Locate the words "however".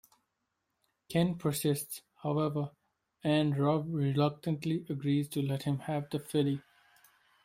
2.23-2.71